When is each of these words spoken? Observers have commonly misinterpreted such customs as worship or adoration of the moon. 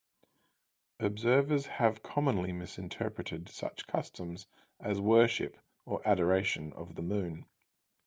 Observers 0.99 1.67
have 1.67 2.01
commonly 2.01 2.51
misinterpreted 2.51 3.47
such 3.47 3.85
customs 3.85 4.47
as 4.79 4.99
worship 4.99 5.59
or 5.85 6.01
adoration 6.07 6.73
of 6.73 6.95
the 6.95 7.03
moon. 7.03 7.45